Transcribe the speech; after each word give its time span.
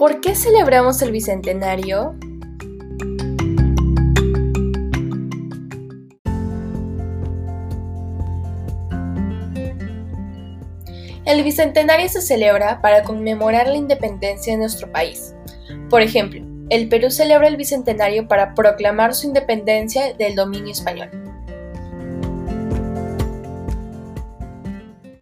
¿Por 0.00 0.22
qué 0.22 0.34
celebramos 0.34 1.02
el 1.02 1.12
Bicentenario? 1.12 2.14
El 11.26 11.44
Bicentenario 11.44 12.08
se 12.08 12.22
celebra 12.22 12.80
para 12.80 13.02
conmemorar 13.02 13.68
la 13.68 13.76
independencia 13.76 14.54
de 14.54 14.60
nuestro 14.60 14.90
país. 14.90 15.34
Por 15.90 16.00
ejemplo, 16.00 16.40
el 16.70 16.88
Perú 16.88 17.10
celebra 17.10 17.48
el 17.48 17.58
Bicentenario 17.58 18.26
para 18.26 18.54
proclamar 18.54 19.14
su 19.14 19.26
independencia 19.26 20.14
del 20.14 20.34
dominio 20.34 20.72
español. 20.72 21.29